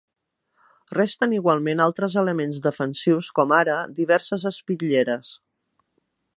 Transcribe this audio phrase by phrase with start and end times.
[0.97, 5.31] Resten igualment altres elements defensius, com ara, diverses espitlleres.